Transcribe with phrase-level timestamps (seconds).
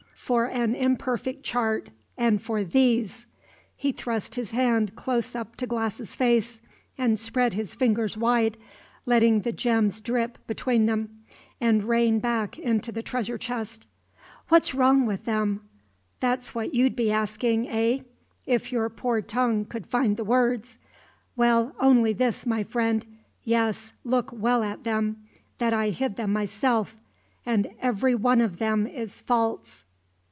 [0.31, 3.27] For an imperfect chart and for these!"
[3.75, 6.61] He thrust his hand close up to Glass's face,
[6.97, 8.55] and spread his fingers wide,
[9.05, 11.23] letting the gems drip between them,
[11.59, 13.87] and rain back into the treasure chest.
[14.47, 15.67] "What's wrong with them?
[16.21, 18.03] That's what you'd be asking eh?
[18.45, 20.77] if your poor tongue could find the words.
[21.35, 23.05] Well, only this, my friend
[23.43, 25.25] yes, look well at them
[25.57, 26.95] that I hid them myself,
[27.45, 29.85] and every one of them is false."